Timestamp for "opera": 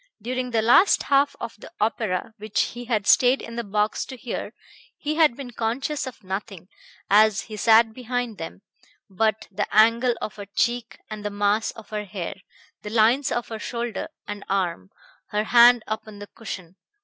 1.79-2.33